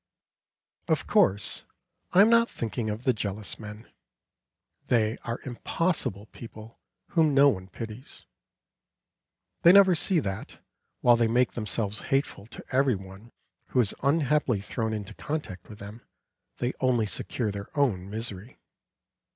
[0.87, 1.63] Of course
[2.11, 3.87] I am not thinking of the jealous men.
[4.87, 8.25] They are impossible people whom no one pities.
[9.61, 10.57] They never see that,
[11.01, 13.31] while they make themselves hateful to every one
[13.67, 16.01] who is unhappily thrown into contact with them,
[16.57, 18.57] they only secure their own misery.